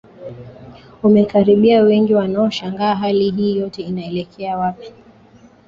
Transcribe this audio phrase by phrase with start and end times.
[1.03, 4.93] umekaribia Wengi wanaoshangaa Hali hii yote inaelekea wapi